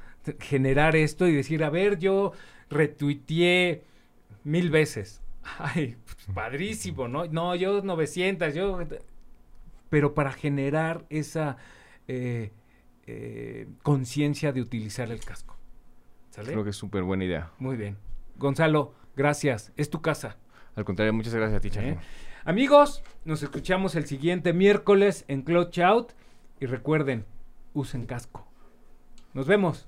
[0.40, 2.32] Generar esto y decir, a ver, yo
[2.68, 3.84] retuiteé
[4.44, 5.22] mil veces.
[5.58, 7.26] Ay, pues, padrísimo, ¿no?
[7.26, 8.78] No, yo 900, yo...
[9.88, 11.58] Pero para generar esa
[12.08, 12.50] eh,
[13.06, 15.58] eh, conciencia de utilizar el casco.
[16.30, 16.52] ¿Sale?
[16.52, 17.50] Creo que es súper buena idea.
[17.58, 17.98] Muy bien.
[18.36, 19.70] Gonzalo, gracias.
[19.76, 20.38] Es tu casa.
[20.76, 21.98] Al contrario, muchas gracias a ti, ¿Eh?
[22.44, 26.12] Amigos, nos escuchamos el siguiente miércoles en Clutch Out.
[26.58, 27.24] Y recuerden,
[27.72, 28.48] usen casco.
[29.32, 29.86] Nos vemos.